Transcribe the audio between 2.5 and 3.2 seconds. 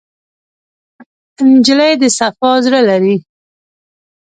زړه لري.